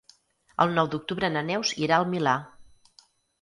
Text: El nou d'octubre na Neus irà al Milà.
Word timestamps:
El 0.63 0.71
nou 0.79 0.89
d'octubre 0.93 1.29
na 1.35 1.43
Neus 1.51 1.75
irà 1.89 2.01
al 2.01 2.09
Milà. 2.15 2.35